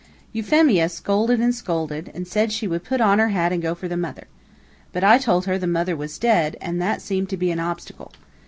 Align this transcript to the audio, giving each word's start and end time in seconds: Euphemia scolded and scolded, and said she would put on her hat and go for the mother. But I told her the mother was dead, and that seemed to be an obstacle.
Euphemia 0.33 0.89
scolded 0.89 1.39
and 1.39 1.53
scolded, 1.53 2.09
and 2.15 2.27
said 2.27 2.51
she 2.51 2.67
would 2.67 2.83
put 2.83 2.99
on 2.99 3.19
her 3.19 3.27
hat 3.29 3.51
and 3.53 3.61
go 3.61 3.75
for 3.75 3.87
the 3.87 3.95
mother. 3.95 4.23
But 4.91 5.03
I 5.03 5.19
told 5.19 5.45
her 5.45 5.59
the 5.59 5.67
mother 5.67 5.95
was 5.95 6.17
dead, 6.17 6.57
and 6.59 6.81
that 6.81 7.03
seemed 7.03 7.29
to 7.29 7.37
be 7.37 7.51
an 7.51 7.59
obstacle. 7.59 8.11